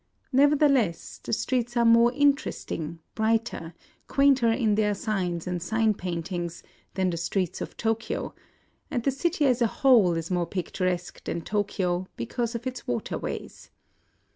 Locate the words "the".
1.21-1.31, 7.11-7.17, 9.03-9.11